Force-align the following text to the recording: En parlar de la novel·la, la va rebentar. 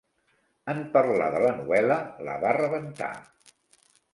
En 0.73 0.79
parlar 0.95 1.27
de 1.35 1.41
la 1.43 1.51
novel·la, 1.59 1.99
la 2.29 2.39
va 2.47 2.55
rebentar. 2.61 3.15